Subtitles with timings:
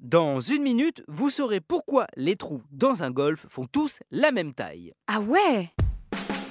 [0.00, 4.54] Dans une minute, vous saurez pourquoi les trous dans un golf font tous la même
[4.54, 4.94] taille.
[5.06, 5.68] Ah ouais?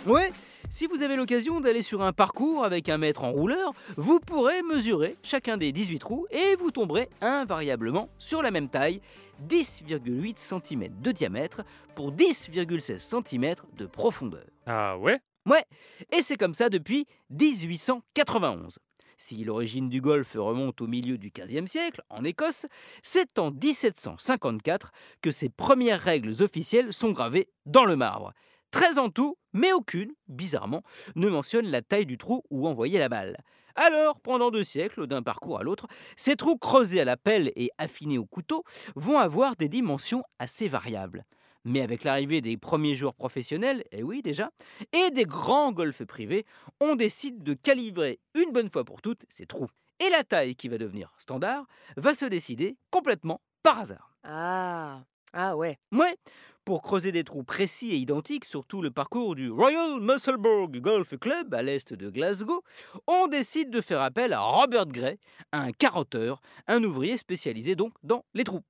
[0.06, 0.30] Ouais,
[0.70, 4.62] si vous avez l'occasion d'aller sur un parcours avec un mètre en rouleur, vous pourrez
[4.62, 9.02] mesurer chacun des 18 trous et vous tomberez invariablement sur la même taille,
[9.48, 11.64] 10,8 cm de diamètre
[11.95, 14.45] pour 10,16 cm de profondeur.
[14.68, 15.20] Ah ouais?
[15.48, 15.66] Ouais,
[16.16, 18.78] et c'est comme ça depuis 1891.
[19.22, 22.68] Si l'origine du golf remonte au milieu du XVe siècle, en Écosse,
[23.04, 28.31] c'est en 1754 que ces premières règles officielles sont gravées dans le marbre.
[28.72, 30.84] 13 en tout, mais aucune, bizarrement,
[31.16, 33.36] ne mentionne la taille du trou où envoyer la balle.
[33.75, 37.72] Alors, pendant deux siècles, d'un parcours à l'autre, ces trous creusés à la pelle et
[37.78, 38.64] affinés au couteau
[38.95, 41.25] vont avoir des dimensions assez variables.
[41.70, 44.50] Mais avec l'arrivée des premiers joueurs professionnels, et oui déjà,
[44.92, 46.48] et des grands golfs privés,
[46.81, 49.67] on décide de calibrer une bonne fois pour toutes ces trous.
[50.00, 54.16] Et la taille qui va devenir standard va se décider complètement par hasard.
[54.23, 55.78] Ah, ah ouais.
[55.92, 56.17] Ouais,
[56.66, 61.20] pour creuser des trous précis et identiques sur tout le parcours du Royal Musselburgh Golf
[61.20, 62.64] Club à l'est de Glasgow,
[63.06, 65.20] on décide de faire appel à Robert Gray,
[65.52, 68.64] un carotteur, un ouvrier spécialisé donc dans les trous.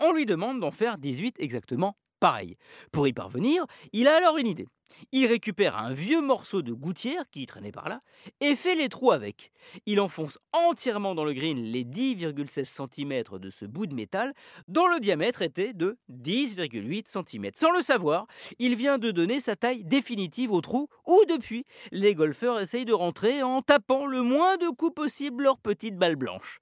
[0.00, 2.56] On lui demande d'en faire 18 exactement pareil.
[2.92, 4.66] Pour y parvenir, il a alors une idée.
[5.12, 8.02] Il récupère un vieux morceau de gouttière qui traînait par là
[8.40, 9.50] et fait les trous avec.
[9.86, 14.34] Il enfonce entièrement dans le green les 10,16 cm de ce bout de métal
[14.68, 17.50] dont le diamètre était de 10,8 cm.
[17.54, 18.26] Sans le savoir,
[18.58, 22.92] il vient de donner sa taille définitive au trou où depuis, les golfeurs essayent de
[22.92, 26.60] rentrer en tapant le moins de coups possible leur petite balle blanche.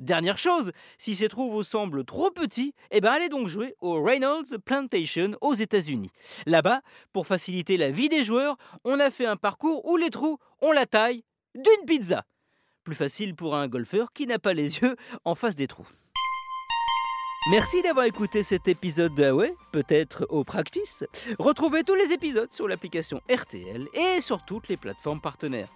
[0.00, 4.02] Dernière chose, si ces trous vous semblent trop petits, eh ben allez donc jouer au
[4.02, 6.10] Reynolds Plantation aux États-Unis.
[6.46, 6.80] Là-bas,
[7.12, 10.72] pour faciliter la vie des joueurs, on a fait un parcours où les trous ont
[10.72, 11.22] la taille
[11.54, 12.24] d'une pizza.
[12.82, 14.96] Plus facile pour un golfeur qui n'a pas les yeux
[15.26, 15.86] en face des trous.
[17.50, 21.04] Merci d'avoir écouté cet épisode de Huawei, peut-être au practice.
[21.38, 25.68] Retrouvez tous les épisodes sur l'application RTL et sur toutes les plateformes partenaires.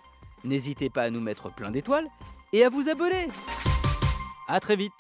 [0.45, 2.09] N'hésitez pas à nous mettre plein d'étoiles
[2.55, 3.29] et à vous abonner.
[4.47, 4.93] À très vite